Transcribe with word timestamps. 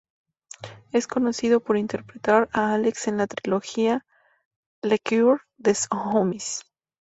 Es 0.91 1.05
conocido 1.05 1.59
por 1.59 1.77
interpretar 1.77 2.49
a 2.53 2.73
Alex 2.73 3.07
en 3.07 3.17
la 3.17 3.27
trilogía 3.27 4.03
"Le 4.81 4.97
coeur 4.97 5.43
des 5.59 5.87
hommes". 5.91 6.63